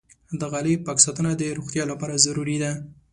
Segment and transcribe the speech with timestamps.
[0.39, 2.71] د غالۍ پاک ساتنه د روغتیا لپاره ضروري ده.